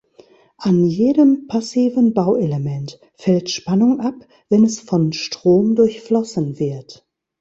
[0.57, 4.15] An jedem passiven Bauelement fällt Spannung ab,
[4.49, 7.05] wenn es von Strom durchflossen wird.